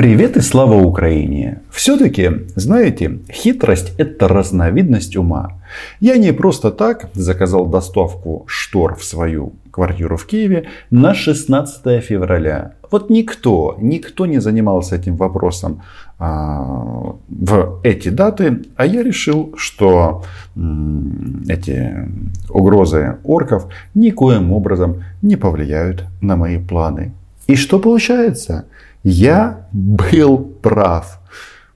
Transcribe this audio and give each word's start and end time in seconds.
Привет 0.00 0.38
и 0.38 0.40
слава 0.40 0.76
Украине! 0.76 1.60
Все-таки, 1.70 2.30
знаете, 2.56 3.18
хитрость 3.30 3.92
это 3.98 4.28
разновидность 4.28 5.14
ума. 5.14 5.60
Я 6.00 6.16
не 6.16 6.32
просто 6.32 6.70
так 6.70 7.10
заказал 7.12 7.66
доставку 7.66 8.44
штор 8.46 8.94
в 8.94 9.04
свою 9.04 9.52
квартиру 9.70 10.16
в 10.16 10.24
Киеве 10.24 10.68
на 10.90 11.12
16 11.12 12.02
февраля. 12.02 12.72
Вот 12.90 13.10
никто, 13.10 13.76
никто 13.78 14.24
не 14.24 14.40
занимался 14.40 14.96
этим 14.96 15.16
вопросом 15.16 15.82
а, 16.18 17.16
в 17.28 17.80
эти 17.82 18.08
даты, 18.08 18.62
а 18.76 18.86
я 18.86 19.02
решил, 19.02 19.52
что 19.58 20.24
м, 20.56 21.44
эти 21.46 22.08
угрозы 22.48 23.18
орков 23.22 23.66
никоим 23.92 24.50
образом 24.54 25.04
не 25.20 25.36
повлияют 25.36 26.06
на 26.22 26.36
мои 26.36 26.56
планы. 26.58 27.12
И 27.48 27.56
что 27.56 27.78
получается? 27.78 28.64
Я 29.02 29.68
был 29.72 30.38
прав. 30.38 31.18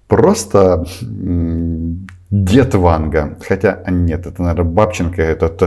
Просто 0.08 0.85
дед 2.30 2.75
Ванга. 2.75 3.39
Хотя 3.49 3.82
нет, 3.89 4.26
это, 4.26 4.43
наверное, 4.43 4.72
Бабченко, 4.72 5.22
этот, 5.22 5.63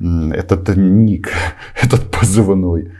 этот 0.00 0.76
ник, 0.76 1.30
этот 1.82 2.10
позывной 2.10 2.92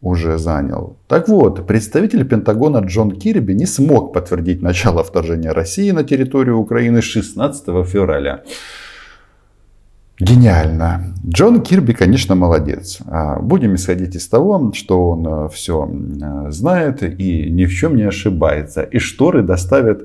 уже 0.00 0.38
занял. 0.38 0.96
Так 1.06 1.28
вот, 1.28 1.66
представитель 1.66 2.24
Пентагона 2.24 2.78
Джон 2.78 3.12
Кирби 3.12 3.54
не 3.54 3.66
смог 3.66 4.12
подтвердить 4.12 4.62
начало 4.62 5.04
вторжения 5.04 5.52
России 5.52 5.92
на 5.92 6.02
территорию 6.02 6.58
Украины 6.58 7.02
16 7.02 7.64
февраля. 7.86 8.42
Гениально. 10.22 11.14
Джон 11.26 11.62
Кирби, 11.62 11.94
конечно, 11.94 12.36
молодец. 12.36 12.98
А, 13.06 13.40
будем 13.40 13.74
исходить 13.74 14.14
из 14.14 14.28
того, 14.28 14.72
что 14.72 15.10
он 15.10 15.26
э, 15.26 15.48
все 15.48 15.90
э, 15.90 16.50
знает 16.52 17.02
и 17.02 17.50
ни 17.50 17.64
в 17.64 17.74
чем 17.74 17.96
не 17.96 18.04
ошибается. 18.04 18.82
И 18.82 19.00
шторы 19.00 19.42
доставят 19.42 20.04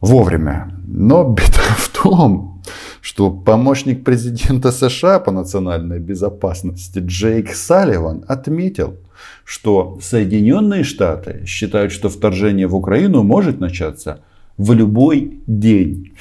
вовремя. 0.00 0.72
Но 0.88 1.22
беда 1.24 1.76
в 1.76 1.88
том, 2.02 2.60
что 3.00 3.30
помощник 3.30 4.02
президента 4.04 4.72
США 4.72 5.20
по 5.20 5.30
национальной 5.30 6.00
безопасности 6.00 6.98
Джейк 6.98 7.54
Салливан 7.54 8.24
отметил, 8.26 8.96
что 9.44 9.98
Соединенные 10.02 10.82
Штаты 10.82 11.44
считают, 11.46 11.92
что 11.92 12.08
вторжение 12.08 12.66
в 12.66 12.74
Украину 12.74 13.22
может 13.22 13.60
начаться 13.60 14.22
в 14.56 14.72
любой 14.72 15.40
день. 15.46 16.14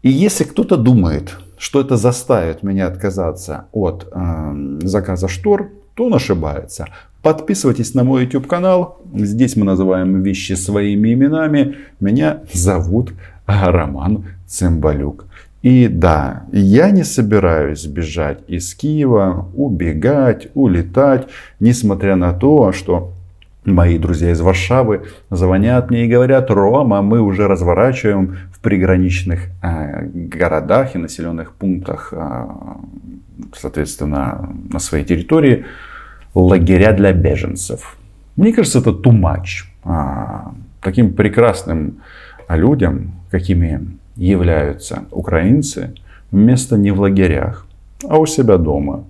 И 0.00 0.08
если 0.08 0.44
кто-то 0.44 0.78
думает, 0.78 1.43
что 1.64 1.80
это 1.80 1.96
заставит 1.96 2.62
меня 2.62 2.88
отказаться 2.88 3.64
от 3.72 4.06
э, 4.12 4.78
заказа 4.82 5.28
штор, 5.28 5.70
то 5.94 6.04
он 6.04 6.14
ошибается. 6.14 6.88
Подписывайтесь 7.22 7.94
на 7.94 8.04
мой 8.04 8.24
YouTube 8.24 8.46
канал. 8.46 8.98
Здесь 9.14 9.56
мы 9.56 9.64
называем 9.64 10.20
вещи 10.20 10.52
своими 10.52 11.14
именами. 11.14 11.76
Меня 12.00 12.42
зовут 12.52 13.14
Роман 13.46 14.26
Цымбалюк. 14.46 15.24
И 15.62 15.88
да, 15.88 16.44
я 16.52 16.90
не 16.90 17.02
собираюсь 17.02 17.86
бежать 17.86 18.40
из 18.46 18.74
Киева, 18.74 19.48
убегать, 19.54 20.48
улетать, 20.52 21.28
несмотря 21.60 22.16
на 22.16 22.34
то, 22.34 22.72
что 22.72 23.13
мои 23.64 23.98
друзья 23.98 24.30
из 24.30 24.40
Варшавы 24.40 25.04
звонят 25.30 25.90
мне 25.90 26.04
и 26.04 26.08
говорят, 26.08 26.50
Рома, 26.50 27.02
мы 27.02 27.20
уже 27.20 27.48
разворачиваем 27.48 28.38
в 28.52 28.60
приграничных 28.60 29.48
э, 29.62 30.06
городах 30.06 30.94
и 30.94 30.98
населенных 30.98 31.52
пунктах, 31.52 32.12
э, 32.12 32.46
соответственно, 33.54 34.50
на 34.70 34.78
своей 34.78 35.04
территории 35.04 35.64
лагеря 36.34 36.92
для 36.92 37.12
беженцев. 37.12 37.96
Мне 38.36 38.52
кажется, 38.52 38.80
это 38.80 38.90
much. 38.90 39.64
А, 39.84 40.54
таким 40.80 41.12
прекрасным 41.12 42.00
людям, 42.48 43.12
какими 43.30 43.98
являются 44.16 45.04
украинцы, 45.10 45.94
место 46.30 46.76
не 46.76 46.90
в 46.90 47.00
лагерях, 47.00 47.66
а 48.08 48.18
у 48.18 48.26
себя 48.26 48.58
дома. 48.58 49.04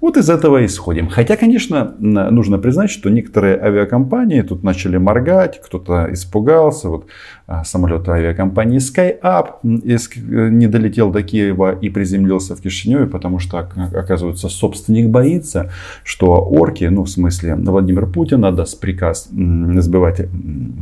Вот 0.00 0.16
из 0.16 0.30
этого 0.30 0.64
исходим. 0.64 1.08
Хотя, 1.08 1.36
конечно, 1.36 1.94
нужно 1.98 2.58
признать, 2.58 2.90
что 2.90 3.10
некоторые 3.10 3.58
авиакомпании 3.60 4.42
тут 4.42 4.62
начали 4.62 4.96
моргать, 4.96 5.60
кто-то 5.64 6.08
испугался. 6.12 6.88
Вот 6.88 7.06
а, 7.46 7.64
самолет 7.64 8.08
авиакомпании 8.08 8.78
SkyUp 8.78 9.60
не 9.62 10.66
долетел 10.66 11.10
до 11.10 11.22
Киева 11.22 11.78
и 11.80 11.88
приземлился 11.88 12.54
в 12.54 12.60
Кишиневе, 12.60 13.06
потому 13.06 13.38
что, 13.38 13.58
оказывается, 13.58 14.48
собственник 14.48 15.08
боится, 15.08 15.70
что 16.04 16.26
орки, 16.32 16.84
ну, 16.84 17.04
в 17.04 17.08
смысле, 17.08 17.54
Владимир 17.56 18.06
Путин 18.06 18.44
отдаст 18.44 18.78
приказ 18.80 19.28
сбивать 19.30 20.28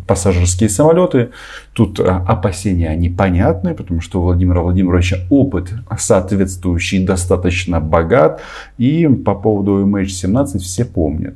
пассажирские 0.06 0.68
самолеты. 0.68 1.30
Тут 1.72 2.00
а, 2.00 2.24
опасения 2.26 2.94
непонятные, 2.96 3.74
потому 3.74 4.00
что 4.00 4.20
у 4.20 4.24
Владимира 4.24 4.60
Владимировича 4.60 5.18
опыт 5.30 5.72
соответствующий 5.96 7.04
достаточно 7.04 7.80
богат. 7.80 8.40
И 8.78 9.08
по 9.08 9.34
поводу 9.34 9.86
MH17 9.86 10.58
все 10.58 10.84
помнят. 10.84 11.34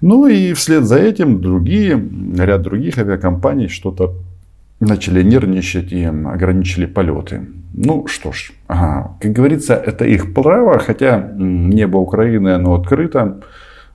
Ну 0.00 0.26
и 0.26 0.52
вслед 0.54 0.84
за 0.84 0.98
этим 0.98 1.40
другие, 1.40 2.02
ряд 2.36 2.62
других 2.62 2.98
авиакомпаний 2.98 3.68
что-то 3.68 4.14
начали 4.80 5.22
нервничать 5.22 5.92
и 5.92 6.04
ограничили 6.04 6.86
полеты. 6.86 7.42
Ну 7.74 8.06
что 8.06 8.32
ж, 8.32 8.52
ага, 8.66 9.16
как 9.20 9.32
говорится, 9.32 9.74
это 9.74 10.04
их 10.04 10.34
право, 10.34 10.78
хотя 10.78 11.32
небо 11.36 11.98
Украины, 11.98 12.48
оно 12.48 12.74
открыто 12.74 13.40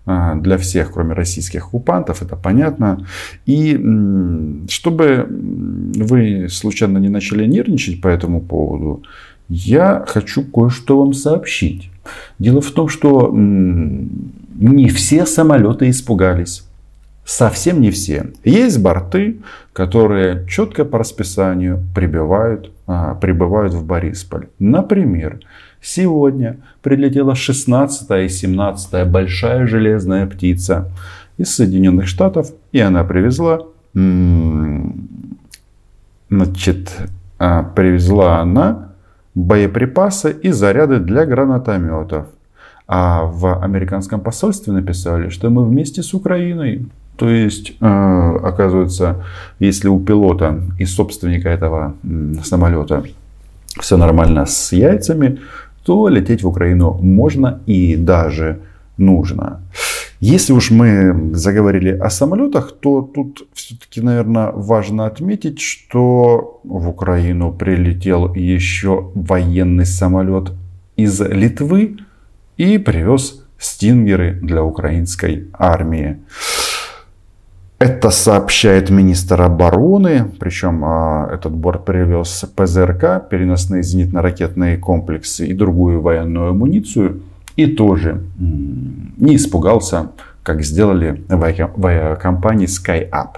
а, 0.06 0.36
для 0.36 0.58
всех, 0.58 0.94
кроме 0.94 1.14
российских 1.14 1.66
оккупантов, 1.66 2.22
это 2.22 2.36
понятно. 2.36 3.06
И 3.46 3.76
чтобы 4.70 5.26
вы 5.28 6.48
случайно 6.50 7.00
не 7.00 7.10
начали 7.10 7.46
нервничать 7.46 8.02
по 8.02 8.08
этому 8.08 8.42
поводу, 8.42 9.04
я 9.48 10.04
хочу 10.08 10.44
кое-что 10.44 11.00
вам 11.00 11.14
сообщить. 11.14 11.90
Дело 12.40 12.62
в 12.62 12.72
том, 12.72 12.90
что 12.90 13.32
не 13.34 14.90
все 14.90 15.26
самолеты 15.26 15.90
испугались. 15.90 16.64
Совсем 17.26 17.82
не 17.82 17.90
все. 17.90 18.32
Есть 18.44 18.80
борты, 18.80 19.38
которые 19.74 20.46
четко 20.48 20.86
по 20.86 21.00
расписанию 21.00 21.84
прибывают, 21.96 22.72
а, 22.86 23.16
прибывают 23.16 23.74
в 23.74 23.84
Борисполь. 23.84 24.50
Например, 24.60 25.40
сегодня 25.82 26.58
прилетела 26.84 27.34
16 27.34 28.26
и 28.26 28.30
17 28.30 29.08
большая 29.08 29.66
железная 29.66 30.28
птица 30.28 30.92
из 31.38 31.56
Соединенных 31.56 32.08
Штатов. 32.08 32.52
И 32.72 32.80
она 32.80 33.04
привезла, 33.04 33.62
значит, 36.30 36.96
а, 37.40 37.64
привезла 37.64 38.40
она 38.42 38.85
боеприпасы 39.36 40.32
и 40.32 40.52
заряды 40.52 41.00
для 41.00 41.26
гранатометов. 41.26 42.28
А 42.88 43.24
в 43.24 43.64
американском 43.64 44.22
посольстве 44.22 44.74
написали, 44.74 45.30
что 45.30 45.50
мы 45.50 45.66
вместе 45.66 46.02
с 46.02 46.14
Украиной. 46.14 46.88
То 47.18 47.30
есть, 47.30 47.74
э, 47.80 48.40
оказывается, 48.44 49.24
если 49.60 49.88
у 49.88 50.00
пилота 50.00 50.62
и 50.80 50.86
собственника 50.86 51.50
этого 51.50 51.96
самолета 52.44 53.04
все 53.80 53.98
нормально 53.98 54.46
с 54.46 54.72
яйцами, 54.72 55.40
то 55.86 56.08
лететь 56.10 56.44
в 56.44 56.48
Украину 56.48 56.94
можно 57.02 57.60
и 57.66 57.96
даже 57.96 58.60
нужно. 58.98 59.62
Если 60.22 60.54
уж 60.54 60.72
мы 60.72 61.34
заговорили 61.34 61.92
о 61.92 62.10
самолетах, 62.10 62.72
то 62.80 63.02
тут 63.02 63.48
все-таки, 63.54 64.02
наверное, 64.02 64.52
важно 64.52 65.08
отметить, 65.08 65.60
что 65.60 66.62
в 66.64 66.88
Украину 66.88 67.52
прилетел 67.52 68.34
еще 68.34 69.12
военный 69.14 69.86
самолет 69.86 70.54
из 70.96 71.20
Литвы 71.20 71.98
и 72.56 72.78
привез 72.78 73.44
стингеры 73.60 74.40
для 74.42 74.64
украинской 74.64 75.50
армии. 75.54 76.20
Это 77.78 78.10
сообщает 78.10 78.90
министр 78.90 79.42
обороны, 79.42 80.32
причем 80.40 80.86
а, 80.86 81.30
этот 81.30 81.52
борт 81.52 81.84
привез 81.84 82.46
ПЗРК, 82.56 83.30
переносные 83.30 83.84
зенитно-ракетные 83.84 84.78
комплексы 84.78 85.46
и 85.46 85.54
другую 85.54 86.00
военную 86.00 86.52
амуницию– 86.52 87.22
и 87.56 87.68
тоже 87.68 88.22
не 88.38 89.36
испугался, 89.36 90.12
как 90.44 90.64
сделали 90.64 91.24
в 91.28 91.86
авиакомпании 91.86 92.68
SkyUp. 92.68 93.38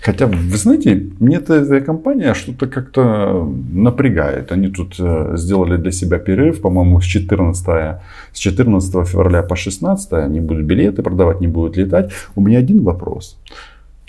Хотя, 0.00 0.26
вы 0.26 0.56
знаете, 0.56 1.10
мне 1.20 1.36
эта 1.36 1.54
авиакомпания 1.54 2.34
что-то 2.34 2.66
как-то 2.66 3.48
напрягает. 3.72 4.50
Они 4.50 4.66
тут 4.66 4.96
э, 4.98 5.34
сделали 5.36 5.76
для 5.76 5.92
себя 5.92 6.18
перерыв, 6.18 6.60
по-моему, 6.60 7.00
с 7.00 7.04
14, 7.04 8.00
с 8.32 8.38
14 8.38 9.08
февраля 9.08 9.44
по 9.44 9.54
16 9.54 10.12
они 10.14 10.40
будут 10.40 10.64
билеты 10.64 11.02
продавать, 11.02 11.40
не 11.40 11.46
будут 11.46 11.76
летать. 11.76 12.10
У 12.34 12.40
меня 12.40 12.58
один 12.58 12.82
вопрос. 12.82 13.38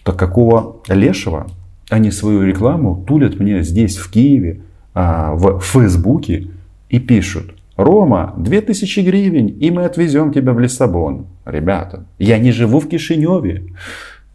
Так 0.03 0.17
какого 0.17 0.77
лешего 0.87 1.45
они 1.89 2.09
свою 2.09 2.41
рекламу 2.41 3.03
тулят 3.07 3.39
мне 3.39 3.61
здесь, 3.61 3.97
в 3.97 4.09
Киеве, 4.09 4.61
а, 4.95 5.35
в 5.35 5.59
Фейсбуке 5.59 6.47
и 6.89 6.99
пишут– 6.99 7.53
Рома, 7.75 8.33
2000 8.37 9.01
гривен, 9.01 9.47
и 9.47 9.71
мы 9.71 9.85
отвезем 9.85 10.31
тебя 10.31 10.53
в 10.53 10.59
Лиссабон. 10.59 11.27
Ребята, 11.45 12.05
я 12.19 12.37
не 12.37 12.51
живу 12.51 12.79
в 12.79 12.87
Кишиневе. 12.87 13.63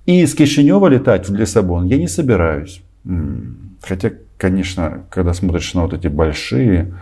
И 0.07 0.23
из 0.23 0.35
Кишинева 0.35 0.89
летать 0.89 1.29
в 1.29 1.35
Лиссабон 1.35 1.87
я 1.87 1.99
не 1.99 2.09
собираюсь. 2.09 2.83
Хотя, 3.83 4.11
конечно, 4.37 5.05
когда 5.11 5.35
смотришь 5.35 5.75
на 5.75 5.83
вот 5.83 5.93
эти 5.93 6.09
большие 6.09 6.95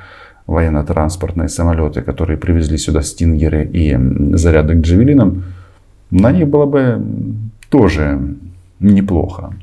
военно-транспортные 0.47 1.49
самолеты, 1.49 2.03
которые 2.03 2.37
привезли 2.37 2.77
сюда 2.77 3.03
стингеры 3.03 3.65
и 3.65 3.97
заряды 4.37 4.75
к 4.75 4.81
джавелинам, 4.81 5.45
на 6.11 6.33
них 6.33 6.49
было 6.49 6.67
бы 6.67 7.03
тоже 7.71 8.37
неплохо. 8.79 9.55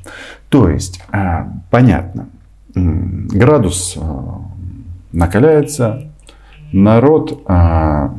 То 0.48 0.68
есть, 0.68 1.00
а, 1.10 1.52
понятно, 1.70 2.28
градус 2.74 3.96
а, 4.00 4.40
накаляется, 5.12 6.10
народ 6.74 7.42
а, 7.46 8.14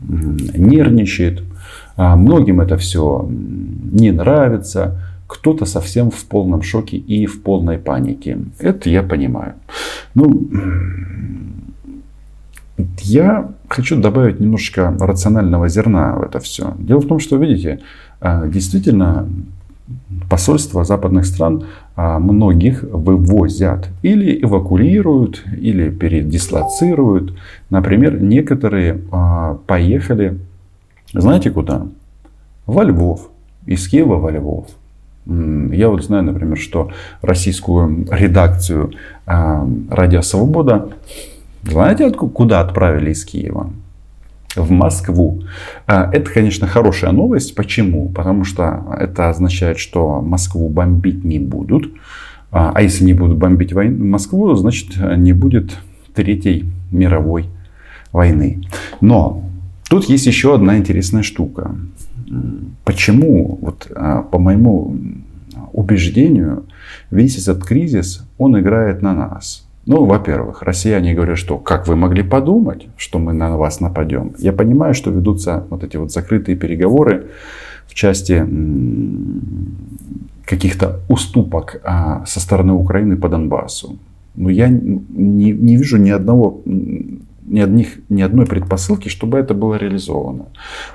нервничает, 0.00 1.42
многим 1.96 2.60
это 2.60 2.76
все 2.76 3.26
не 3.28 4.10
нравится, 4.10 5.00
кто-то 5.26 5.64
совсем 5.64 6.10
в 6.10 6.24
полном 6.26 6.62
шоке 6.62 6.96
и 6.96 7.26
в 7.26 7.42
полной 7.42 7.78
панике. 7.78 8.38
Это 8.58 8.90
я 8.90 9.02
понимаю. 9.02 9.54
Ну, 10.14 10.48
я 13.02 13.50
хочу 13.68 14.00
добавить 14.00 14.40
немножко 14.40 14.94
рационального 15.00 15.68
зерна 15.68 16.16
в 16.16 16.22
это 16.22 16.38
все. 16.40 16.74
Дело 16.78 17.00
в 17.00 17.06
том, 17.06 17.18
что, 17.18 17.36
видите, 17.36 17.80
действительно 18.20 19.28
посольства 20.28 20.84
западных 20.84 21.26
стран 21.26 21.62
а, 21.62 21.66
многих 21.96 22.82
вывозят 22.82 23.88
или 24.02 24.42
эвакуируют, 24.42 25.44
или 25.56 25.90
передислоцируют. 25.90 27.34
Например, 27.70 28.20
некоторые 28.20 29.00
а, 29.10 29.58
поехали, 29.66 30.38
знаете 31.12 31.50
куда? 31.50 31.86
Во 32.66 32.84
Львов, 32.84 33.30
из 33.64 33.88
Киева 33.88 34.16
во 34.16 34.30
Львов. 34.30 34.66
Я 35.26 35.88
вот 35.88 36.04
знаю, 36.04 36.24
например, 36.24 36.58
что 36.58 36.90
российскую 37.22 38.06
редакцию 38.10 38.92
а, 39.26 39.66
«Радио 39.90 40.22
Свобода» 40.22 40.90
знаете, 41.62 42.10
куда 42.10 42.60
отправили 42.60 43.10
из 43.10 43.24
Киева? 43.24 43.70
В 44.56 44.70
Москву. 44.70 45.42
А, 45.86 46.10
это, 46.12 46.30
конечно, 46.30 46.66
хорошая 46.66 47.12
новость. 47.12 47.54
Почему? 47.54 48.08
Потому 48.08 48.44
что 48.44 48.96
это 48.98 49.28
означает, 49.28 49.78
что 49.78 50.20
Москву 50.20 50.68
бомбить 50.68 51.24
не 51.24 51.38
будут. 51.38 51.92
А, 52.50 52.72
а 52.74 52.82
если 52.82 53.04
не 53.04 53.14
будут 53.14 53.38
бомбить 53.38 53.72
Москву, 53.74 54.54
значит 54.54 54.96
не 55.16 55.32
будет 55.32 55.76
Третьей 56.14 56.64
мировой 56.90 57.46
войны. 58.12 58.62
Но 59.00 59.44
тут 59.88 60.04
есть 60.04 60.26
еще 60.26 60.54
одна 60.54 60.78
интересная 60.78 61.22
штука. 61.22 61.74
Почему, 62.84 63.58
вот, 63.60 63.90
а, 63.94 64.22
по 64.22 64.38
моему 64.38 64.96
убеждению, 65.72 66.64
весь 67.10 67.36
этот 67.36 67.64
кризис, 67.64 68.26
он 68.38 68.58
играет 68.58 69.02
на 69.02 69.14
нас. 69.14 69.65
Ну, 69.86 70.04
во-первых, 70.04 70.62
россияне 70.62 71.14
говорят, 71.14 71.38
что 71.38 71.58
как 71.58 71.86
вы 71.86 71.94
могли 71.94 72.24
подумать, 72.24 72.88
что 72.96 73.20
мы 73.20 73.32
на 73.32 73.56
вас 73.56 73.80
нападем. 73.80 74.34
Я 74.38 74.52
понимаю, 74.52 74.94
что 74.94 75.10
ведутся 75.10 75.64
вот 75.70 75.84
эти 75.84 75.96
вот 75.96 76.10
закрытые 76.10 76.56
переговоры 76.56 77.28
в 77.86 77.94
части 77.94 78.44
каких-то 80.44 81.00
уступок 81.08 81.80
а, 81.84 82.24
со 82.26 82.40
стороны 82.40 82.72
Украины 82.72 83.16
по 83.16 83.28
Донбассу. 83.28 83.96
Но 84.34 84.50
я 84.50 84.68
не, 84.68 85.52
не 85.52 85.76
вижу 85.76 85.98
ни 85.98 86.10
одного 86.10 86.62
ни, 87.46 87.60
одних, 87.60 87.88
ни 88.08 88.22
одной 88.22 88.46
предпосылки, 88.46 89.08
чтобы 89.08 89.38
это 89.38 89.54
было 89.54 89.74
реализовано. 89.76 90.46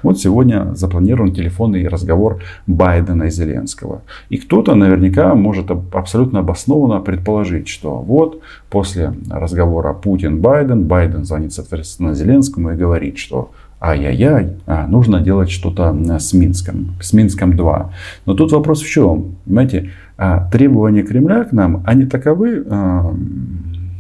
Вот 0.04 0.20
сегодня 0.20 0.74
запланирован 0.76 1.34
телефонный 1.34 1.88
разговор 1.88 2.42
Байдена 2.68 3.24
и 3.24 3.30
Зеленского. 3.30 4.02
И 4.30 4.38
кто-то 4.38 4.76
наверняка 4.76 5.34
может 5.36 5.72
абсолютно 5.72 6.40
обоснованно 6.40 7.00
предположить, 7.02 7.68
что 7.68 7.98
вот 7.98 8.42
после 8.70 9.14
разговора 9.30 9.94
Путин-Байден, 9.94 10.84
Байден 10.84 11.26
звонит, 11.26 11.54
соответственно, 11.54 12.14
Зеленскому 12.14 12.72
и 12.72 12.76
говорит, 12.76 13.18
что 13.18 13.52
ай-яй-яй, 13.82 14.58
а, 14.68 14.88
нужно 14.88 15.22
делать 15.22 15.50
что-то 15.50 15.92
с 16.20 16.34
Минском, 16.34 16.96
с 17.02 17.14
Минском 17.14 17.58
2. 17.58 17.92
Но 18.28 18.34
тут 18.36 18.52
вопрос 18.52 18.82
в 18.82 18.88
чем? 18.88 19.38
Понимаете, 19.46 19.90
а, 20.18 20.48
требования 20.52 21.02
Кремля 21.02 21.46
к 21.46 21.52
нам, 21.52 21.84
они 21.88 22.06
таковы, 22.06 22.64
а, 22.70 23.12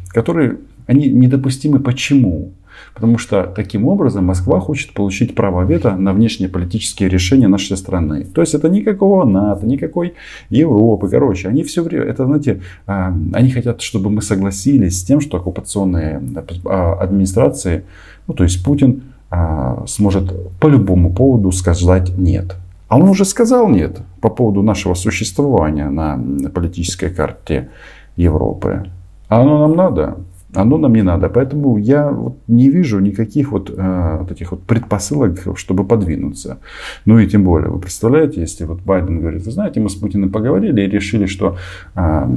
которые 0.09 0.57
они 0.91 1.07
недопустимы 1.09 1.79
почему? 1.79 2.51
Потому 2.93 3.17
что 3.17 3.43
таким 3.43 3.87
образом 3.87 4.25
Москва 4.25 4.59
хочет 4.59 4.93
получить 4.93 5.35
право 5.35 5.63
вето 5.63 5.95
на 5.95 6.11
внешнеполитические 6.11 7.07
решения 7.07 7.47
нашей 7.47 7.77
страны. 7.77 8.25
То 8.25 8.41
есть 8.41 8.53
это 8.53 8.67
никакого 8.67 9.23
НАТО, 9.23 9.65
никакой 9.65 10.15
Европы. 10.49 11.07
Короче, 11.07 11.47
они 11.47 11.63
все 11.63 11.81
время, 11.81 12.05
это 12.05 12.25
знаете, 12.25 12.61
а, 12.87 13.13
они 13.33 13.51
хотят, 13.51 13.81
чтобы 13.81 14.09
мы 14.09 14.21
согласились 14.21 14.99
с 14.99 15.03
тем, 15.03 15.21
что 15.21 15.37
оккупационные 15.37 16.21
а, 16.65 16.93
администрации, 16.99 17.83
ну 18.27 18.33
то 18.33 18.43
есть 18.43 18.61
Путин 18.65 19.03
а, 19.29 19.85
сможет 19.87 20.33
по 20.59 20.67
любому 20.67 21.13
поводу 21.13 21.51
сказать 21.51 22.17
нет. 22.17 22.57
А 22.89 22.97
он 22.97 23.07
уже 23.07 23.23
сказал 23.23 23.69
нет 23.69 24.01
по 24.19 24.29
поводу 24.29 24.61
нашего 24.61 24.95
существования 24.95 25.89
на 25.89 26.19
политической 26.49 27.09
карте 27.09 27.69
Европы. 28.17 28.89
А 29.29 29.41
оно 29.43 29.59
нам 29.59 29.77
надо? 29.77 30.17
Оно 30.55 30.77
нам 30.77 30.93
не 30.93 31.03
надо. 31.03 31.29
Поэтому 31.29 31.77
я 31.77 32.09
вот 32.09 32.37
не 32.47 32.69
вижу 32.69 32.99
никаких 32.99 33.51
вот, 33.51 33.73
э, 33.75 34.25
этих 34.31 34.51
вот 34.51 34.63
предпосылок, 34.63 35.57
чтобы 35.57 35.83
подвинуться. 35.83 36.57
Ну 37.05 37.19
и 37.19 37.27
тем 37.27 37.43
более, 37.43 37.69
вы 37.69 37.79
представляете, 37.79 38.41
если 38.41 38.65
вот 38.65 38.81
Байден 38.81 39.19
говорит, 39.19 39.45
вы 39.45 39.51
знаете, 39.51 39.79
мы 39.79 39.89
с 39.89 39.95
Путиным 39.95 40.29
поговорили 40.29 40.81
и 40.81 40.89
решили, 40.89 41.25
что 41.25 41.57
э, 41.95 42.27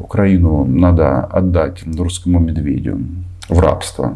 Украину 0.00 0.64
надо 0.64 1.20
отдать 1.20 1.84
русскому 1.98 2.40
медведю 2.40 2.98
в 3.48 3.60
рабство. 3.60 4.14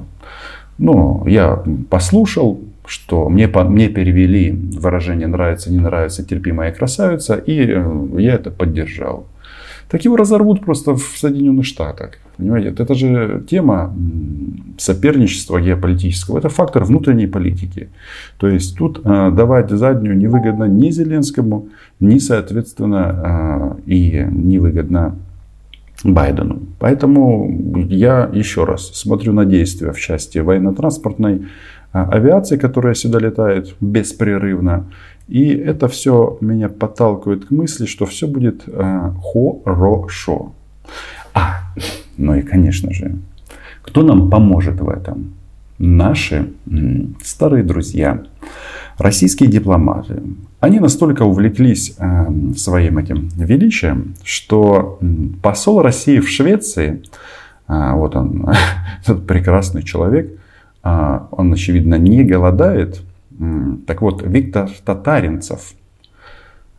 Ну, 0.79 1.25
я 1.27 1.63
послушал, 1.89 2.61
что 2.87 3.29
мне, 3.29 3.47
мне 3.47 3.89
перевели 3.89 4.51
выражение 4.51 5.27
«нравится, 5.27 5.71
не 5.73 5.79
нравится, 5.79 6.25
терпимая 6.25 6.73
красавица», 6.73 7.37
и 7.37 7.67
э, 7.67 8.09
я 8.19 8.35
это 8.35 8.51
поддержал 8.51 9.27
так 9.95 10.05
его 10.05 10.17
разорвут 10.17 10.65
просто 10.65 10.97
в 10.97 11.19
Соединенных 11.19 11.65
Штатах. 11.65 12.11
Понимаете, 12.37 12.71
это 12.83 12.95
же 12.95 13.45
тема 13.49 13.95
соперничества 14.77 15.61
геополитического. 15.61 16.39
Это 16.39 16.49
фактор 16.49 16.83
внутренней 16.83 17.29
политики. 17.29 17.89
То 18.39 18.49
есть 18.49 18.77
тут 18.77 19.01
э, 19.05 19.31
давать 19.31 19.71
заднюю 19.71 20.17
невыгодно 20.17 20.65
ни 20.65 20.91
Зеленскому, 20.91 21.69
ни, 22.01 22.19
соответственно, 22.19 23.77
э, 23.87 23.91
и 23.93 24.27
невыгодно 24.33 25.15
Байдену. 26.03 26.59
Поэтому 26.81 27.49
я 27.89 28.29
еще 28.35 28.65
раз 28.65 28.91
смотрю 28.95 29.33
на 29.33 29.45
действия 29.45 29.93
в 29.93 30.01
части 30.01 30.39
военно-транспортной 30.39 31.35
э, 31.37 31.43
авиации, 31.93 32.57
которая 32.57 32.95
сюда 32.95 33.21
летает 33.21 33.77
беспрерывно. 33.81 34.87
И 35.29 35.49
это 35.55 35.89
все 35.89 36.37
меня 36.41 36.69
подталкивает 36.69 37.47
к 37.47 37.51
мысли, 37.51 37.87
что 37.87 38.05
все 38.07 38.27
будет 38.27 38.65
э, 38.67 39.11
хорошо. 39.65 40.53
А, 41.33 41.61
ну 42.17 42.35
и 42.35 42.43
конечно 42.43 42.93
же, 42.93 43.17
кто 43.83 44.03
нам 44.03 44.31
поможет 44.31 44.81
в 44.81 44.89
этом? 44.89 45.35
Наши 45.79 46.53
старые 47.23 47.65
друзья, 47.65 48.23
российские 48.99 49.51
дипломаты. 49.51 50.23
Они 50.61 50.79
настолько 50.79 51.23
увлеклись 51.25 51.95
э, 51.99 52.27
своим 52.57 52.99
этим 52.99 53.29
величием, 53.37 54.15
что 54.23 54.99
посол 55.43 55.83
России 55.83 56.21
в 56.21 56.29
Швеции, 56.29 57.03
э, 57.69 57.93
вот 57.95 58.15
он, 58.15 58.49
этот 59.03 59.27
прекрасный 59.27 59.83
человек, 59.83 60.39
э, 60.85 61.21
он, 61.31 61.53
очевидно, 61.53 61.97
не 61.97 62.23
голодает, 62.23 63.03
так 63.87 64.03
вот, 64.03 64.23
Виктор 64.23 64.71
Татаринцев, 64.85 65.75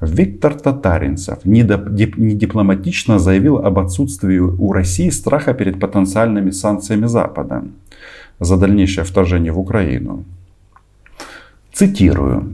Виктор 0.01 0.53
Татаринцев 0.55 1.45
недипломатично 1.45 3.19
заявил 3.19 3.57
об 3.57 3.79
отсутствии 3.79 4.37
у 4.37 4.71
России 4.71 5.09
страха 5.09 5.53
перед 5.53 5.79
потенциальными 5.79 6.51
санкциями 6.51 7.05
Запада 7.05 7.63
за 8.39 8.57
дальнейшее 8.57 9.05
вторжение 9.05 9.51
в 9.51 9.59
Украину. 9.59 10.25
Цитирую. 11.73 12.53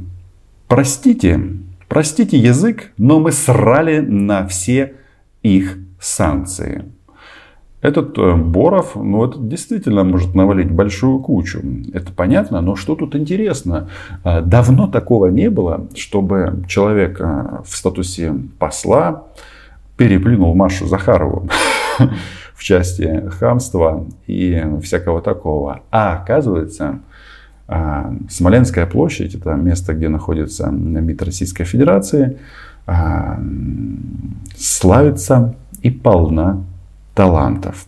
Простите, 0.67 1.39
простите 1.87 2.37
язык, 2.37 2.91
но 2.97 3.19
мы 3.19 3.31
срали 3.31 3.99
на 3.99 4.47
все 4.47 4.93
их 5.43 5.77
санкции. 5.99 6.85
Этот 7.81 8.15
э, 8.17 8.35
Боров, 8.35 8.95
ну, 8.95 9.25
это 9.25 9.39
действительно 9.39 10.03
может 10.03 10.35
навалить 10.35 10.69
большую 10.69 11.19
кучу. 11.19 11.61
Это 11.93 12.11
понятно, 12.11 12.61
но 12.61 12.75
что 12.75 12.95
тут 12.95 13.15
интересно? 13.15 13.89
А, 14.23 14.41
давно 14.41 14.87
такого 14.87 15.27
не 15.27 15.49
было, 15.49 15.87
чтобы 15.95 16.63
человек 16.67 17.19
э, 17.19 17.61
в 17.65 17.75
статусе 17.75 18.35
посла 18.59 19.23
переплюнул 19.97 20.53
Машу 20.53 20.87
Захарову 20.87 21.49
в 22.53 22.63
части 22.63 23.29
хамства 23.39 24.05
и 24.27 24.63
всякого 24.83 25.21
такого. 25.21 25.81
А 25.91 26.13
оказывается, 26.13 26.99
Смоленская 28.29 28.85
площадь, 28.85 29.35
это 29.35 29.53
место, 29.53 29.93
где 29.93 30.09
находится 30.09 30.69
МИД 30.71 31.21
Российской 31.21 31.63
Федерации, 31.63 32.37
славится 34.57 35.55
и 35.81 35.89
полна 35.89 36.63
талантов. 37.13 37.85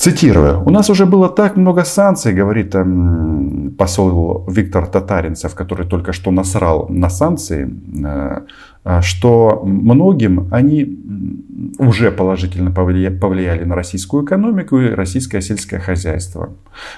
Цитирую. 0.00 0.62
«У 0.64 0.70
нас 0.70 0.88
уже 0.88 1.04
было 1.04 1.28
так 1.28 1.56
много 1.56 1.84
санкций, 1.84 2.32
говорит 2.32 2.74
эм, 2.74 3.74
посол 3.76 4.46
Виктор 4.48 4.86
Татаринцев, 4.86 5.54
который 5.54 5.86
только 5.86 6.14
что 6.14 6.30
насрал 6.30 6.86
на 6.88 7.10
санкции, 7.10 7.68
э, 8.02 8.40
э, 8.84 9.02
что 9.02 9.62
многим 9.62 10.48
они 10.50 10.98
уже 11.78 12.10
положительно 12.10 12.70
повлияли 12.70 13.64
на 13.64 13.74
российскую 13.74 14.24
экономику 14.24 14.80
и 14.80 14.88
российское 14.88 15.42
сельское 15.42 15.80
хозяйство. 15.80 16.48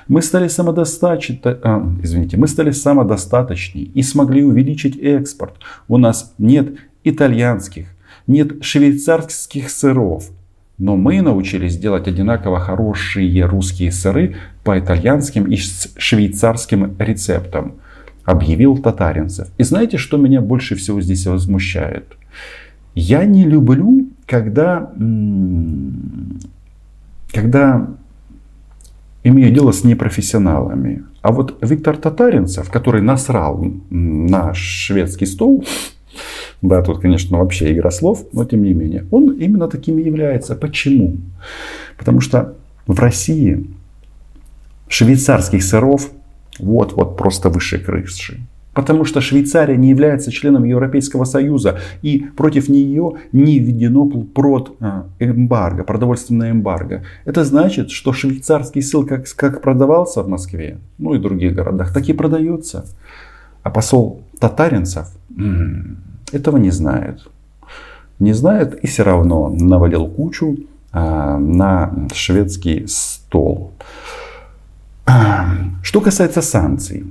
Мы 0.06 0.22
стали 0.22 0.46
самодостаточны, 0.46 1.40
э, 1.44 1.82
извините, 2.04 2.36
мы 2.36 2.46
стали 2.46 2.70
самодостаточней 2.70 3.90
и 3.94 4.02
смогли 4.02 4.44
увеличить 4.44 4.96
экспорт. 4.96 5.54
У 5.88 5.98
нас 5.98 6.34
нет 6.38 6.68
итальянских, 7.02 7.86
нет 8.28 8.62
швейцарских 8.62 9.70
сыров, 9.70 10.30
но 10.78 10.96
мы 10.96 11.22
научились 11.22 11.78
делать 11.78 12.08
одинаково 12.08 12.58
хорошие 12.58 13.44
русские 13.44 13.92
сыры 13.92 14.36
по 14.64 14.78
итальянским 14.78 15.44
и 15.44 15.56
швейцарским 15.56 16.96
рецептам, 16.98 17.74
объявил 18.24 18.78
Татаринцев. 18.78 19.48
И 19.58 19.62
знаете, 19.62 19.96
что 19.96 20.16
меня 20.16 20.40
больше 20.40 20.74
всего 20.74 21.00
здесь 21.00 21.26
возмущает? 21.26 22.16
Я 22.94 23.24
не 23.24 23.44
люблю, 23.44 24.08
когда, 24.26 24.92
когда 27.32 27.88
имею 29.24 29.52
дело 29.52 29.72
с 29.72 29.84
непрофессионалами. 29.84 31.04
А 31.22 31.32
вот 31.32 31.56
Виктор 31.62 31.96
Татаринцев, 31.96 32.70
который 32.70 33.02
насрал 33.02 33.64
на 33.90 34.52
шведский 34.54 35.26
стол, 35.26 35.64
да, 36.62 36.80
тут, 36.80 37.00
конечно, 37.00 37.38
вообще 37.38 37.72
игра 37.72 37.90
слов, 37.90 38.24
но 38.32 38.44
тем 38.44 38.62
не 38.62 38.72
менее. 38.72 39.04
Он 39.10 39.32
именно 39.32 39.68
таким 39.68 39.98
и 39.98 40.02
является. 40.02 40.54
Почему? 40.54 41.16
Потому 41.98 42.20
что 42.20 42.54
в 42.86 42.98
России 43.00 43.66
швейцарских 44.88 45.62
сыров 45.62 46.10
вот-вот 46.60 47.16
просто 47.16 47.48
выше 47.48 47.78
крыши. 47.78 48.40
Потому 48.74 49.04
что 49.04 49.20
Швейцария 49.20 49.76
не 49.76 49.90
является 49.90 50.30
членом 50.30 50.64
Европейского 50.64 51.24
Союза. 51.24 51.80
И 52.00 52.20
против 52.36 52.68
нее 52.68 53.14
не 53.32 53.58
введено 53.58 54.06
прод 54.06 54.76
а, 54.80 55.08
эмбарго, 55.18 55.84
продовольственное 55.84 56.52
эмбарго. 56.52 57.02
Это 57.26 57.44
значит, 57.44 57.90
что 57.90 58.12
швейцарский 58.12 58.82
сыр 58.82 59.04
как, 59.04 59.26
как 59.36 59.60
продавался 59.60 60.22
в 60.22 60.28
Москве, 60.28 60.78
ну 60.98 61.14
и 61.14 61.18
других 61.18 61.54
городах, 61.54 61.92
так 61.92 62.08
и 62.08 62.14
продается. 62.14 62.86
А 63.62 63.70
посол 63.70 64.22
Татаринцев 64.38 65.08
этого 66.32 66.56
не 66.56 66.70
знает. 66.70 67.28
Не 68.18 68.32
знает 68.32 68.74
и 68.84 68.86
все 68.86 69.02
равно 69.02 69.48
навалил 69.48 70.06
кучу 70.06 70.56
а, 70.92 71.38
на 71.38 71.92
шведский 72.12 72.86
стол. 72.86 73.72
Что 75.82 76.00
касается 76.00 76.42
санкций. 76.42 77.04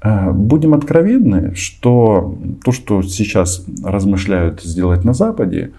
А, 0.00 0.30
будем 0.32 0.74
откровенны, 0.74 1.54
что 1.54 2.36
то, 2.64 2.72
что 2.72 3.02
сейчас 3.02 3.64
размышляют 3.84 4.62
сделать 4.62 5.04
на 5.04 5.14
Западе, 5.14 5.72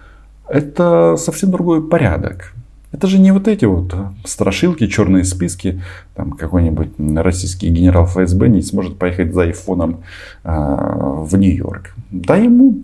это 0.48 1.16
совсем 1.18 1.50
другой 1.50 1.86
порядок. 1.86 2.54
Это 2.94 3.08
же 3.08 3.18
не 3.18 3.32
вот 3.32 3.48
эти 3.48 3.64
вот 3.64 3.92
страшилки, 4.24 4.86
черные 4.86 5.24
списки. 5.24 5.82
Там 6.14 6.30
какой-нибудь 6.30 6.90
российский 7.16 7.68
генерал 7.68 8.06
ФСБ 8.06 8.48
не 8.48 8.62
сможет 8.62 8.98
поехать 8.98 9.34
за 9.34 9.42
айфоном 9.42 10.04
э, 10.44 10.50
в 10.52 11.36
Нью-Йорк. 11.36 11.92
Да 12.12 12.36
ему 12.36 12.76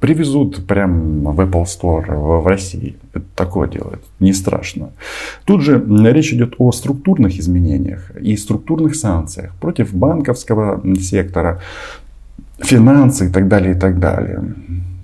привезут 0.00 0.66
прям 0.66 1.24
в 1.24 1.40
Apple 1.40 1.64
Store 1.64 2.40
в 2.40 2.46
России. 2.46 2.96
Это 3.12 3.24
такое 3.36 3.68
делает. 3.68 4.00
Не 4.18 4.32
страшно. 4.32 4.92
Тут 5.44 5.60
же 5.60 5.84
речь 6.10 6.32
идет 6.32 6.54
о 6.56 6.72
структурных 6.72 7.38
изменениях 7.38 8.10
и 8.18 8.38
структурных 8.38 8.94
санкциях 8.94 9.54
против 9.60 9.92
банковского 9.92 10.80
сектора, 10.96 11.60
финансы 12.60 13.26
и 13.26 13.30
так 13.30 13.46
далее, 13.48 13.74
и 13.74 13.78
так 13.78 13.98
далее. 13.98 14.42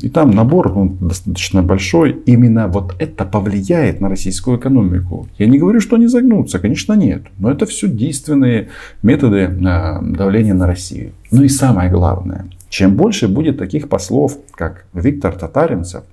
И 0.00 0.08
там 0.08 0.30
набор 0.30 0.74
ну, 0.74 0.96
достаточно 1.00 1.62
большой. 1.62 2.12
Именно 2.26 2.68
вот 2.68 2.94
это 2.98 3.24
повлияет 3.24 4.00
на 4.00 4.08
российскую 4.08 4.58
экономику. 4.58 5.26
Я 5.38 5.46
не 5.46 5.58
говорю, 5.58 5.80
что 5.80 5.96
они 5.96 6.06
загнутся. 6.06 6.58
Конечно, 6.58 6.92
нет. 6.92 7.22
Но 7.38 7.50
это 7.50 7.64
все 7.66 7.88
действенные 7.88 8.68
методы 9.02 9.50
а, 9.66 10.00
давления 10.02 10.54
на 10.54 10.66
Россию. 10.66 11.12
Ну 11.30 11.42
и 11.42 11.48
самое 11.48 11.90
главное. 11.90 12.46
Чем 12.68 12.94
больше 12.94 13.28
будет 13.28 13.58
таких 13.58 13.88
послов, 13.88 14.36
как 14.52 14.84
Виктор 14.92 15.34
Татаринцев, 15.34 16.04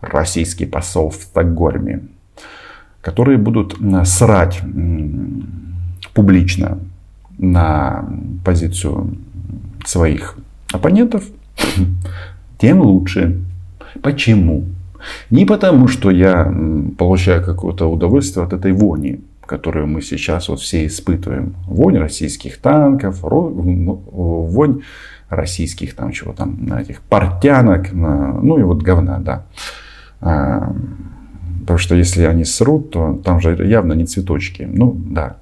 российский 0.00 0.66
посол 0.66 1.10
в 1.10 1.14
Стокгольме, 1.14 2.02
которые 3.00 3.38
будут 3.38 3.78
срать 4.04 4.60
публично 6.12 6.78
на 7.38 8.04
позицию 8.44 9.16
своих 9.86 10.36
оппонентов, 10.72 11.24
тем 12.60 12.80
лучше. 12.80 13.40
Почему? 14.02 14.64
Не 15.30 15.46
потому, 15.46 15.88
что 15.88 16.10
я 16.10 16.52
получаю 16.98 17.42
какое-то 17.44 17.90
удовольствие 17.90 18.44
от 18.44 18.52
этой 18.52 18.72
вони, 18.72 19.20
которую 19.46 19.86
мы 19.86 20.02
сейчас 20.02 20.48
вот 20.48 20.60
все 20.60 20.86
испытываем. 20.86 21.54
Вонь 21.66 21.98
российских 21.98 22.58
танков, 22.58 23.18
вонь 23.22 24.82
российских 25.28 25.94
там 25.94 26.12
чего 26.12 26.32
там, 26.32 26.72
этих 26.74 27.00
портянок, 27.00 27.92
ну 27.92 28.58
и 28.58 28.62
вот 28.62 28.82
говна, 28.82 29.18
да. 29.18 29.44
А, 30.20 30.72
потому 31.60 31.78
что 31.78 31.94
если 31.94 32.24
они 32.24 32.44
срут, 32.44 32.90
то 32.90 33.20
там 33.24 33.40
же 33.40 33.56
явно 33.66 33.94
не 33.94 34.04
цветочки. 34.04 34.68
Ну, 34.70 34.94
да. 34.94 35.36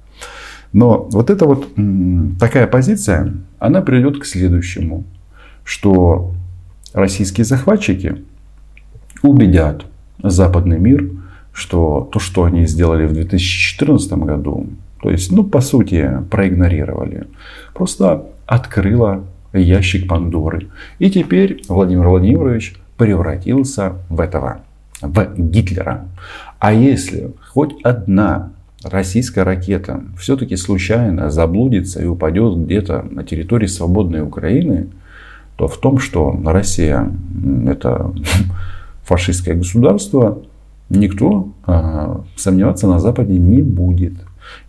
Но 0.71 1.07
вот 1.11 1.29
эта 1.29 1.45
вот 1.45 1.67
такая 2.39 2.67
позиция, 2.67 3.33
она 3.57 3.81
приведет 3.81 4.19
к 4.19 4.25
следующему, 4.25 5.03
что 5.63 6.33
российские 6.93 7.45
захватчики 7.45 8.23
убедят 9.21 9.85
западный 10.21 10.79
мир, 10.79 11.09
что 11.53 12.09
то, 12.11 12.19
что 12.19 12.43
они 12.43 12.65
сделали 12.67 13.05
в 13.05 13.13
2014 13.13 14.11
году, 14.13 14.67
то 15.01 15.09
есть, 15.09 15.31
ну, 15.31 15.43
по 15.43 15.61
сути, 15.61 16.09
проигнорировали, 16.29 17.27
просто 17.73 18.25
открыло 18.45 19.23
ящик 19.53 20.07
Пандоры. 20.07 20.67
И 20.99 21.09
теперь 21.09 21.63
Владимир 21.67 22.07
Владимирович 22.07 22.75
превратился 22.97 23.93
в 24.09 24.19
этого, 24.19 24.61
в 25.01 25.33
Гитлера. 25.37 26.07
А 26.59 26.73
если 26.73 27.31
хоть 27.53 27.73
одна 27.83 28.51
российская 28.83 29.43
ракета 29.43 30.03
все-таки 30.17 30.55
случайно 30.55 31.29
заблудится 31.29 32.01
и 32.01 32.05
упадет 32.05 32.57
где-то 32.57 33.05
на 33.09 33.23
территории 33.23 33.67
свободной 33.67 34.21
Украины, 34.21 34.87
то 35.59 35.67
в 35.67 35.77
том, 35.77 35.99
что 35.99 36.39
Россия 36.45 37.11
это 37.67 38.13
фашистское 39.03 39.55
государство, 39.55 40.39
никто 40.89 41.49
а, 41.65 42.23
сомневаться 42.37 42.87
на 42.87 42.99
Западе 42.99 43.37
не 43.37 43.61
будет. 43.61 44.13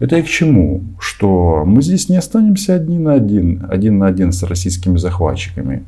Это 0.01 0.17
и 0.17 0.23
к 0.23 0.27
чему? 0.27 0.83
Что 0.99 1.63
мы 1.65 1.81
здесь 1.81 2.09
не 2.09 2.17
останемся 2.17 2.75
один 2.75 3.05
на 3.05 3.13
один, 3.13 3.65
один 3.71 3.99
на 3.99 4.09
один 4.09 4.33
с 4.33 4.43
российскими 4.43 4.97
захватчиками. 4.97 5.85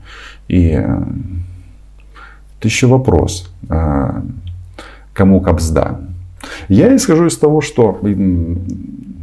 И 0.47 0.69
это 0.69 1.09
еще 2.63 2.87
вопрос, 2.87 3.53
а, 3.69 4.23
кому 5.15 5.41
кобзда. 5.41 5.99
Я 6.69 6.95
исхожу 6.95 7.27
из 7.27 7.37
того, 7.37 7.61
что 7.61 8.01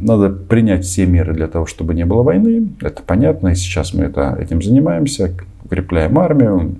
надо 0.00 0.28
принять 0.28 0.84
все 0.84 1.06
меры 1.06 1.32
для 1.32 1.46
того, 1.46 1.64
чтобы 1.64 1.94
не 1.94 2.04
было 2.04 2.22
войны. 2.22 2.68
Это 2.82 3.02
понятно, 3.02 3.48
и 3.48 3.54
сейчас 3.54 3.94
мы 3.94 4.04
это, 4.04 4.36
этим 4.38 4.60
занимаемся, 4.62 5.32
укрепляем 5.70 6.18
армию. 6.18 6.76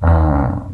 А, 0.00 0.66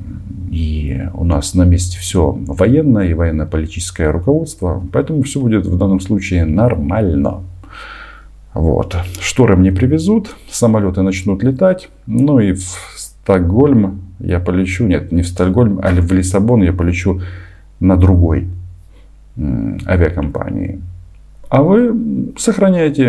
и 0.50 1.00
у 1.14 1.25
нас 1.25 1.54
на 1.54 1.64
месте 1.64 1.99
все 1.99 2.30
военное 2.30 3.09
и 3.09 3.14
военно-политическое 3.14 4.11
руководство. 4.11 4.82
Поэтому 4.92 5.23
все 5.23 5.40
будет 5.40 5.66
в 5.66 5.76
данном 5.76 6.00
случае 6.00 6.44
нормально. 6.44 7.42
Вот. 8.54 8.97
Шторы 9.21 9.56
мне 9.56 9.73
привезут, 9.73 10.37
самолеты 10.50 11.02
начнут 11.02 11.42
летать. 11.42 11.88
Ну 12.06 12.38
и 12.38 12.52
в 12.52 12.62
Стокгольм 12.97 14.02
я 14.21 14.38
полечу, 14.38 14.87
нет, 14.87 15.11
не 15.11 15.23
в 15.23 15.26
Стокгольм, 15.26 15.80
а 15.82 15.90
в 15.90 16.12
Лиссабон 16.12 16.62
я 16.62 16.73
полечу 16.73 17.21
на 17.80 17.97
другой 17.97 18.49
авиакомпании. 19.87 20.80
А 21.49 21.62
вы 21.62 22.32
сохраняете 22.37 23.09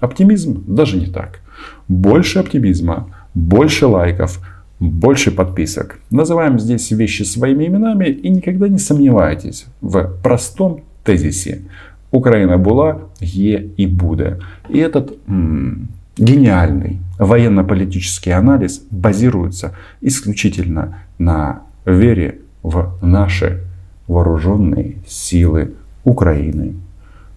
оптимизм? 0.00 0.64
Даже 0.66 0.96
не 0.96 1.06
так. 1.06 1.41
Больше 1.88 2.38
оптимизма, 2.38 3.08
больше 3.34 3.86
лайков, 3.86 4.40
больше 4.80 5.30
подписок. 5.30 5.98
Называем 6.10 6.58
здесь 6.58 6.90
вещи 6.90 7.22
своими 7.22 7.66
именами 7.66 8.06
и 8.06 8.28
никогда 8.28 8.68
не 8.68 8.78
сомневайтесь 8.78 9.66
в 9.80 10.10
простом 10.22 10.80
тезисе. 11.04 11.62
Украина 12.10 12.58
была, 12.58 12.98
е 13.20 13.70
и 13.76 13.86
будет. 13.86 14.40
И 14.68 14.78
этот 14.78 15.16
м- 15.26 15.88
гениальный 16.18 16.98
военно-политический 17.18 18.30
анализ 18.30 18.82
базируется 18.90 19.72
исключительно 20.00 20.98
на 21.18 21.62
вере 21.86 22.40
в 22.62 22.98
наши 23.02 23.60
вооруженные 24.08 24.96
силы 25.06 25.72
Украины, 26.04 26.74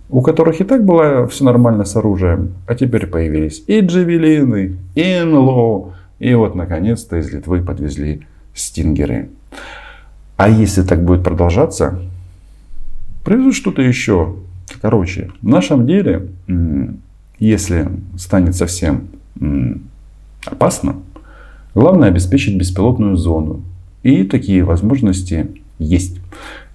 у 0.10 0.22
которых 0.22 0.62
и 0.62 0.64
так 0.64 0.86
было 0.86 1.28
все 1.28 1.44
нормально 1.44 1.86
с 1.86 1.96
оружием, 1.96 2.54
а 2.68 2.76
теперь 2.76 3.08
появились 3.08 3.64
и 3.68 3.80
джавелины, 3.82 4.78
и 4.96 5.20
НЛО, 5.24 5.94
и 6.20 6.34
вот 6.34 6.56
наконец-то 6.56 7.18
из 7.18 7.32
Литвы 7.32 7.62
подвезли 7.62 8.22
стингеры. 8.54 9.30
А 10.38 10.50
если 10.50 10.84
так 10.84 11.04
будет 11.04 11.24
продолжаться, 11.24 12.02
привезут 13.24 13.56
что-то 13.56 13.82
еще. 13.82 14.36
Короче, 14.82 15.32
в 15.42 15.48
нашем 15.48 15.88
деле, 15.88 16.30
если 17.40 17.90
станет 18.18 18.56
совсем 18.56 19.08
опасно, 20.46 20.98
главное 21.74 22.10
обеспечить 22.10 22.58
беспилотную 22.58 23.16
зону. 23.18 23.62
И 24.04 24.24
такие 24.24 24.64
возможности 24.64 25.48
есть. 25.80 26.20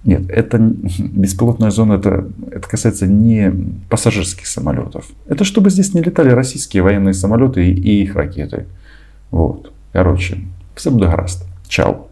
Нет, 0.03 0.29
это 0.29 0.57
беспилотная 0.57 1.69
зона, 1.69 1.93
это, 1.93 2.27
это 2.51 2.67
касается 2.67 3.05
не 3.05 3.53
пассажирских 3.89 4.47
самолетов. 4.47 5.05
Это 5.27 5.43
чтобы 5.43 5.69
здесь 5.69 5.93
не 5.93 6.01
летали 6.01 6.29
российские 6.31 6.81
военные 6.81 7.13
самолеты 7.13 7.69
и 7.69 8.01
их 8.01 8.15
ракеты. 8.15 8.65
Вот. 9.29 9.71
Короче, 9.93 10.39
все 10.75 10.89
будет 10.89 11.09
гаразд. 11.09 11.45
Чао. 11.67 12.07